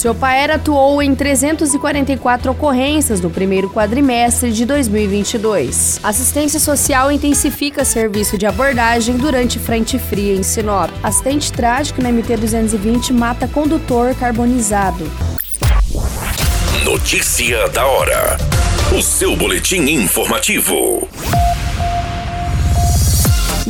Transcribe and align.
Seu 0.00 0.14
pai 0.14 0.50
atuou 0.50 1.02
em 1.02 1.14
344 1.14 2.52
ocorrências 2.52 3.20
no 3.20 3.28
primeiro 3.28 3.68
quadrimestre 3.68 4.50
de 4.50 4.64
2022. 4.64 6.00
Assistência 6.02 6.58
Social 6.58 7.12
intensifica 7.12 7.84
serviço 7.84 8.38
de 8.38 8.46
abordagem 8.46 9.18
durante 9.18 9.58
frente 9.58 9.98
fria 9.98 10.34
em 10.34 10.42
Sinop. 10.42 10.88
Acidente 11.02 11.52
trágico 11.52 12.00
na 12.00 12.08
MT-220 12.08 13.12
mata 13.12 13.46
condutor 13.46 14.14
carbonizado. 14.14 15.04
Notícia 16.82 17.68
da 17.68 17.86
hora. 17.86 18.38
O 18.98 19.02
seu 19.02 19.36
boletim 19.36 19.82
informativo. 19.82 21.06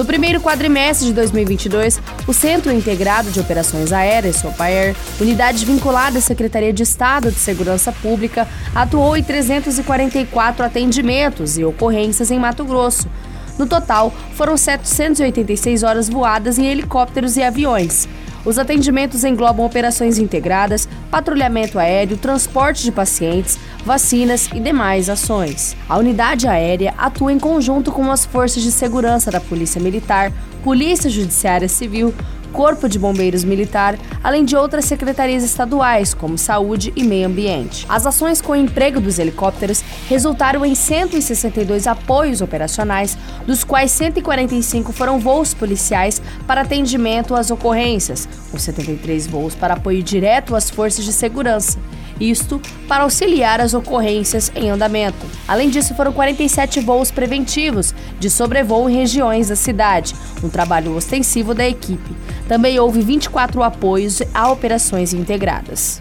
No 0.00 0.06
primeiro 0.06 0.40
quadrimestre 0.40 1.08
de 1.08 1.12
2022, 1.12 2.00
o 2.26 2.32
Centro 2.32 2.72
Integrado 2.72 3.30
de 3.30 3.38
Operações 3.38 3.92
Aéreas, 3.92 4.36
SOPAER, 4.36 4.96
unidade 5.20 5.62
vinculada 5.66 6.16
à 6.16 6.22
Secretaria 6.22 6.72
de 6.72 6.82
Estado 6.82 7.30
de 7.30 7.38
Segurança 7.38 7.92
Pública, 7.92 8.48
atuou 8.74 9.14
em 9.14 9.22
344 9.22 10.64
atendimentos 10.64 11.58
e 11.58 11.66
ocorrências 11.66 12.30
em 12.30 12.38
Mato 12.38 12.64
Grosso. 12.64 13.10
No 13.58 13.66
total, 13.66 14.10
foram 14.36 14.56
786 14.56 15.82
horas 15.82 16.08
voadas 16.08 16.58
em 16.58 16.64
helicópteros 16.64 17.36
e 17.36 17.42
aviões. 17.42 18.08
Os 18.42 18.58
atendimentos 18.58 19.22
englobam 19.22 19.66
operações 19.66 20.16
integradas, 20.16 20.88
patrulhamento 21.10 21.78
aéreo, 21.78 22.16
transporte 22.16 22.84
de 22.84 22.90
pacientes, 22.90 23.58
vacinas 23.84 24.48
e 24.54 24.60
demais 24.60 25.08
ações. 25.08 25.76
A 25.88 25.98
unidade 25.98 26.46
aérea 26.46 26.94
atua 26.96 27.32
em 27.32 27.38
conjunto 27.38 27.90
com 27.90 28.10
as 28.10 28.24
forças 28.24 28.62
de 28.62 28.70
segurança 28.70 29.30
da 29.30 29.40
Polícia 29.40 29.80
Militar, 29.80 30.32
Polícia 30.62 31.08
Judiciária 31.08 31.68
Civil, 31.68 32.14
Corpo 32.52 32.88
de 32.88 32.98
Bombeiros 32.98 33.44
Militar, 33.44 33.96
além 34.22 34.44
de 34.44 34.56
outras 34.56 34.84
secretarias 34.84 35.44
estaduais, 35.44 36.12
como 36.12 36.36
Saúde 36.36 36.92
e 36.96 37.04
Meio 37.04 37.28
Ambiente. 37.28 37.86
As 37.88 38.06
ações 38.06 38.40
com 38.40 38.52
o 38.52 38.56
emprego 38.56 39.00
dos 39.00 39.18
helicópteros 39.18 39.82
resultaram 40.08 40.64
em 40.64 40.74
162 40.74 41.86
apoios 41.86 42.40
operacionais, 42.40 43.16
dos 43.46 43.64
quais 43.64 43.90
145 43.92 44.92
foram 44.92 45.18
voos 45.18 45.54
policiais 45.54 46.20
para 46.46 46.62
atendimento 46.62 47.34
às 47.34 47.50
ocorrências, 47.50 48.28
com 48.50 48.58
73 48.58 49.26
voos 49.26 49.54
para 49.54 49.74
apoio 49.74 50.02
direto 50.02 50.56
às 50.56 50.68
forças 50.68 51.04
de 51.04 51.12
segurança 51.12 51.78
isto 52.20 52.60
para 52.86 53.04
auxiliar 53.04 53.60
as 53.60 53.74
ocorrências 53.74 54.52
em 54.54 54.70
andamento. 54.70 55.26
Além 55.48 55.70
disso, 55.70 55.94
foram 55.94 56.12
47 56.12 56.80
voos 56.80 57.10
preventivos 57.10 57.94
de 58.18 58.28
sobrevoo 58.28 58.88
em 58.88 58.94
regiões 58.96 59.48
da 59.48 59.56
cidade, 59.56 60.14
um 60.42 60.48
trabalho 60.48 60.94
ostensivo 60.94 61.54
da 61.54 61.66
equipe. 61.66 62.14
Também 62.46 62.78
houve 62.78 63.00
24 63.00 63.62
apoios 63.62 64.22
a 64.34 64.50
operações 64.50 65.12
integradas. 65.12 65.98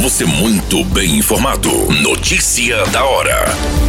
Você 0.00 0.24
muito 0.24 0.84
bem 0.84 1.16
informado. 1.16 1.70
Notícia 2.02 2.84
da 2.86 3.04
hora 3.04 3.85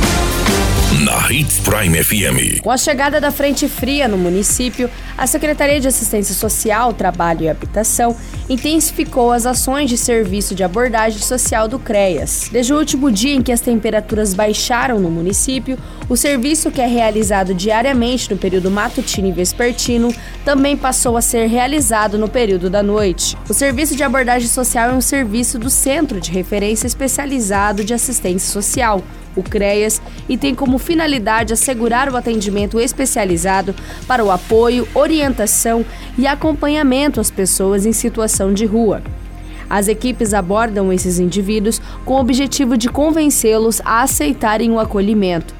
Hits 1.30 1.59
Prime 1.59 2.02
FM. 2.02 2.61
Com 2.61 2.72
a 2.72 2.78
chegada 2.78 3.20
da 3.20 3.31
frente 3.31 3.67
fria 3.67 4.08
no 4.08 4.17
município, 4.17 4.89
a 5.17 5.28
Secretaria 5.28 5.78
de 5.78 5.88
Assistência 5.88 6.34
Social, 6.34 6.94
Trabalho 6.94 7.42
e 7.44 7.50
Habitação 7.50 8.16
intensificou 8.47 9.34
as 9.34 9.45
ações 9.45 9.89
de 9.89 9.97
serviço 9.97 10.56
de 10.56 10.64
abordagem 10.64 11.19
social 11.19 11.67
do 11.67 11.80
CREAS. 11.80 12.47
Desde 12.50 12.73
o 12.73 12.78
último 12.78 13.11
dia 13.11 13.34
em 13.34 13.42
que 13.42 13.52
as 13.52 13.59
temperaturas 13.59 14.34
baixaram 14.34 15.00
no 15.00 15.12
município, 15.12 15.78
o 16.07 16.16
serviço 16.16 16.72
que 16.72 16.79
é 16.79 16.88
realizado 16.88 17.53
diariamente 17.53 18.31
no 18.31 18.38
período 18.38 18.72
matutino 18.72 19.28
e 19.28 19.31
vespertino 19.34 20.16
também 20.46 20.78
passou 20.78 21.18
a 21.18 21.22
ser 21.22 21.47
realizado 21.47 22.18
no 22.18 22.29
período 22.29 22.69
da 22.69 22.81
noite. 22.81 23.38
O 23.50 23.53
serviço 23.53 23.97
de 23.97 24.03
abordagem 24.03 24.47
social 24.47 24.91
é 24.91 24.94
um 24.94 25.02
serviço 25.02 25.59
do 25.59 25.69
Centro 25.69 26.22
de 26.22 26.31
Referência 26.31 26.88
Especializado 26.88 27.84
de 27.84 27.94
Assistência 27.94 28.50
Social, 28.50 29.03
o 29.38 29.44
CREAS, 29.44 30.02
e 30.28 30.36
tem 30.36 30.53
como 30.53 30.78
finalidade 30.78 31.53
assegurar 31.53 32.12
o 32.12 32.18
atendimento 32.18 32.80
especializado 32.80 33.74
para 34.06 34.25
o 34.25 34.31
apoio, 34.31 34.88
orientação 34.94 35.86
e 36.18 36.28
acompanhamento 36.28 37.22
às 37.22 37.31
pessoas 37.31 37.86
em 37.86 37.94
situação 37.94 38.53
de 38.53 38.66
rua. 38.66 39.02
As 39.70 39.88
equipes 39.88 40.34
abordam 40.34 40.92
esses 40.92 41.20
indivíduos 41.20 41.81
com 42.06 42.16
o 42.16 42.20
objetivo 42.20 42.78
de 42.78 42.90
convencê-los 42.90 43.81
a 43.84 44.02
aceitarem 44.02 44.72
o 44.72 44.80
acolhimento. 44.80 45.53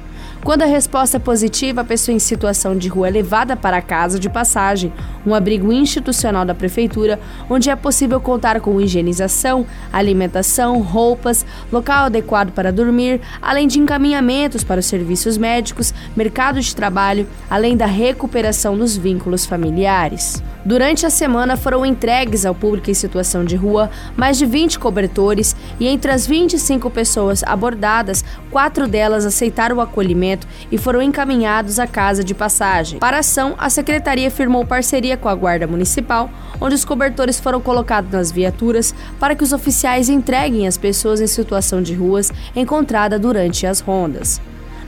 Quando 0.48 0.62
a 0.62 0.64
resposta 0.64 1.18
é 1.18 1.20
positiva, 1.20 1.82
a 1.82 1.84
pessoa 1.84 2.16
em 2.16 2.18
situação 2.18 2.74
de 2.74 2.88
rua 2.88 3.08
é 3.08 3.10
levada 3.10 3.54
para 3.54 3.76
a 3.76 3.82
casa 3.82 4.18
de 4.18 4.30
passagem, 4.30 4.90
um 5.26 5.34
abrigo 5.34 5.70
institucional 5.70 6.42
da 6.42 6.54
prefeitura, 6.54 7.20
onde 7.50 7.68
é 7.68 7.76
possível 7.76 8.18
contar 8.18 8.58
com 8.62 8.80
higienização, 8.80 9.66
alimentação, 9.92 10.80
roupas, 10.80 11.44
local 11.70 12.06
adequado 12.06 12.52
para 12.52 12.72
dormir, 12.72 13.20
além 13.42 13.68
de 13.68 13.78
encaminhamentos 13.78 14.64
para 14.64 14.80
os 14.80 14.86
serviços 14.86 15.36
médicos, 15.36 15.92
mercado 16.16 16.58
de 16.62 16.74
trabalho, 16.74 17.26
além 17.50 17.76
da 17.76 17.84
recuperação 17.84 18.74
dos 18.74 18.96
vínculos 18.96 19.44
familiares. 19.44 20.42
Durante 20.64 21.06
a 21.06 21.10
semana 21.10 21.56
foram 21.56 21.84
entregues 21.86 22.44
ao 22.44 22.54
público 22.54 22.90
em 22.90 22.94
situação 22.94 23.44
de 23.44 23.54
rua 23.54 23.90
mais 24.16 24.36
de 24.36 24.44
20 24.44 24.78
cobertores 24.78 25.54
e 25.78 25.86
entre 25.86 26.10
as 26.10 26.26
25 26.26 26.90
pessoas 26.90 27.42
abordadas, 27.44 28.24
quatro 28.50 28.88
delas 28.88 29.24
aceitaram 29.24 29.76
o 29.76 29.80
acolhimento 29.80 30.37
e 30.70 30.78
foram 30.78 31.00
encaminhados 31.02 31.78
à 31.78 31.86
casa 31.86 32.22
de 32.22 32.34
passagem. 32.34 32.98
Para 32.98 33.16
a 33.16 33.20
ação, 33.20 33.54
a 33.58 33.70
secretaria 33.70 34.30
firmou 34.30 34.64
parceria 34.64 35.16
com 35.16 35.28
a 35.28 35.34
Guarda 35.34 35.66
Municipal, 35.66 36.30
onde 36.60 36.74
os 36.74 36.84
cobertores 36.84 37.40
foram 37.40 37.60
colocados 37.60 38.10
nas 38.10 38.30
viaturas 38.30 38.94
para 39.18 39.34
que 39.34 39.44
os 39.44 39.52
oficiais 39.52 40.08
entreguem 40.08 40.66
as 40.66 40.76
pessoas 40.76 41.20
em 41.20 41.26
situação 41.26 41.82
de 41.82 41.94
ruas 41.94 42.32
encontrada 42.54 43.18
durante 43.18 43.66
as 43.66 43.80
rondas. 43.80 44.40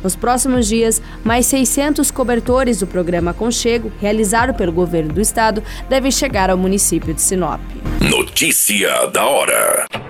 Nos 0.03 0.17
próximos 0.17 0.67
dias, 0.67 1.01
mais 1.23 1.47
600 1.47 2.11
cobertores 2.11 2.79
do 2.79 2.87
programa 2.87 3.35
Conchego, 3.35 3.93
realizado 4.01 4.55
pelo 4.55 4.73
governo 4.73 5.13
do 5.13 5.21
estado, 5.21 5.63
devem 5.89 6.11
chegar 6.11 6.49
ao 6.51 6.57
município 6.57 7.13
de 7.13 7.21
Sinop. 7.21 7.61
Notícia 8.01 9.07
da 9.09 9.27
hora. 9.27 10.10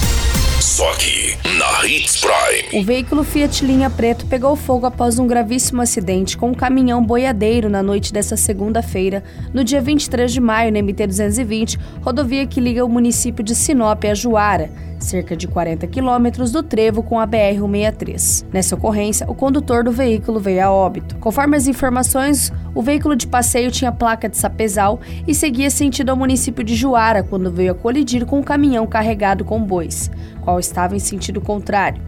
Só 0.81 0.89
aqui, 0.93 1.37
na 1.59 1.87
Hits 1.87 2.19
Prime. 2.19 2.81
O 2.81 2.83
veículo 2.83 3.23
Fiat 3.23 3.63
Linha 3.63 3.87
Preto 3.87 4.25
pegou 4.25 4.55
fogo 4.55 4.87
após 4.87 5.19
um 5.19 5.27
gravíssimo 5.27 5.79
acidente 5.79 6.35
com 6.35 6.49
um 6.49 6.53
caminhão 6.55 7.05
boiadeiro 7.05 7.69
na 7.69 7.83
noite 7.83 8.11
desta 8.11 8.35
segunda-feira, 8.35 9.23
no 9.53 9.63
dia 9.63 9.79
23 9.79 10.33
de 10.33 10.41
maio, 10.41 10.71
na 10.71 10.79
MT-220, 10.79 11.77
rodovia 12.01 12.47
que 12.47 12.59
liga 12.59 12.83
o 12.83 12.89
município 12.89 13.43
de 13.43 13.53
Sinop 13.53 14.03
a 14.05 14.15
Juara 14.15 14.71
cerca 15.03 15.35
de 15.35 15.47
40 15.47 15.85
quilômetros 15.87 16.51
do 16.51 16.63
trevo 16.63 17.03
com 17.03 17.19
a 17.19 17.27
BR-163. 17.27 18.45
Nessa 18.51 18.75
ocorrência, 18.75 19.29
o 19.29 19.35
condutor 19.35 19.83
do 19.83 19.91
veículo 19.91 20.39
veio 20.39 20.63
a 20.63 20.71
óbito. 20.71 21.17
Conforme 21.17 21.57
as 21.57 21.67
informações, 21.67 22.51
o 22.73 22.81
veículo 22.81 23.15
de 23.15 23.27
passeio 23.27 23.71
tinha 23.71 23.91
placa 23.91 24.29
de 24.29 24.37
sapezal 24.37 24.99
e 25.27 25.33
seguia 25.33 25.69
sentido 25.69 26.09
ao 26.09 26.15
município 26.15 26.63
de 26.63 26.75
Juara 26.75 27.23
quando 27.23 27.51
veio 27.51 27.71
a 27.71 27.75
colidir 27.75 28.25
com 28.25 28.39
um 28.39 28.43
caminhão 28.43 28.87
carregado 28.87 29.43
com 29.43 29.61
bois, 29.61 30.09
qual 30.41 30.59
estava 30.59 30.95
em 30.95 30.99
sentido 30.99 31.39
contrário. 31.39 32.01